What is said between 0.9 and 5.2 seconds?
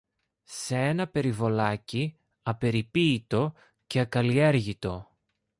περιβολάκι απεριποίητο και ακαλλιέργητο